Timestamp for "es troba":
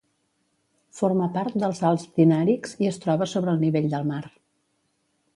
2.93-3.27